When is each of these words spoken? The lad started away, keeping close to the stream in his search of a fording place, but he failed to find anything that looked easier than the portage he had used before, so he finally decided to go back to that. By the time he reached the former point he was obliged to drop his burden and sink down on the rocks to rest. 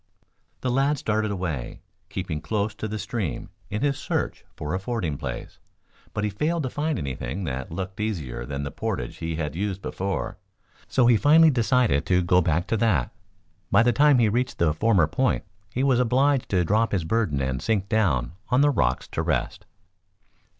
The 0.61 0.71
lad 0.71 0.97
started 0.97 1.29
away, 1.29 1.83
keeping 2.09 2.41
close 2.41 2.73
to 2.73 2.87
the 2.87 2.97
stream 2.97 3.49
in 3.69 3.83
his 3.83 3.99
search 3.99 4.43
of 4.59 4.67
a 4.73 4.79
fording 4.79 5.15
place, 5.15 5.59
but 6.15 6.23
he 6.23 6.29
failed 6.31 6.63
to 6.63 6.71
find 6.71 6.97
anything 6.97 7.43
that 7.43 7.71
looked 7.71 7.99
easier 7.99 8.43
than 8.43 8.63
the 8.63 8.71
portage 8.71 9.17
he 9.17 9.35
had 9.35 9.55
used 9.55 9.83
before, 9.83 10.39
so 10.87 11.05
he 11.05 11.17
finally 11.17 11.51
decided 11.51 12.07
to 12.07 12.23
go 12.23 12.41
back 12.41 12.65
to 12.69 12.77
that. 12.77 13.11
By 13.69 13.83
the 13.83 13.93
time 13.93 14.17
he 14.17 14.27
reached 14.27 14.57
the 14.57 14.73
former 14.73 15.05
point 15.05 15.43
he 15.69 15.83
was 15.83 15.99
obliged 15.99 16.49
to 16.49 16.65
drop 16.65 16.93
his 16.93 17.03
burden 17.03 17.39
and 17.39 17.61
sink 17.61 17.87
down 17.87 18.31
on 18.49 18.61
the 18.61 18.71
rocks 18.71 19.07
to 19.09 19.21
rest. 19.21 19.67